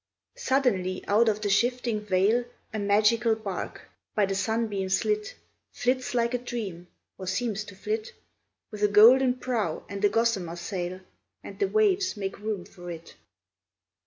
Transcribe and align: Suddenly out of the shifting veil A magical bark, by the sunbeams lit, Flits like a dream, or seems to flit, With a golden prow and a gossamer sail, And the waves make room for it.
Suddenly 0.37 1.05
out 1.07 1.29
of 1.29 1.41
the 1.41 1.49
shifting 1.51 2.01
veil 2.03 2.45
A 2.73 2.79
magical 2.79 3.35
bark, 3.35 3.87
by 4.15 4.25
the 4.25 4.33
sunbeams 4.33 5.05
lit, 5.05 5.35
Flits 5.71 6.15
like 6.15 6.33
a 6.33 6.39
dream, 6.39 6.87
or 7.19 7.27
seems 7.27 7.63
to 7.65 7.75
flit, 7.75 8.11
With 8.71 8.81
a 8.81 8.87
golden 8.87 9.35
prow 9.35 9.85
and 9.87 10.03
a 10.03 10.09
gossamer 10.09 10.55
sail, 10.55 11.01
And 11.43 11.59
the 11.59 11.67
waves 11.67 12.17
make 12.17 12.39
room 12.39 12.65
for 12.65 12.89
it. 12.89 13.13